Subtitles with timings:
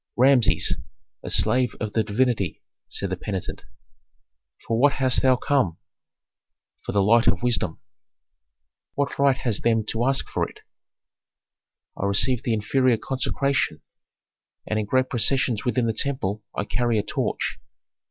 [0.15, 0.75] "Rameses,
[1.21, 3.61] a slave of the divinity," said the penitent.
[4.65, 5.77] "For what hast thou come?"
[6.83, 7.79] "For the light of wisdom."
[8.95, 10.61] "What right hast them to ask for it?"
[11.95, 13.83] "I received the inferior consecration,
[14.65, 17.59] and in great processions within the temple I carry a torch."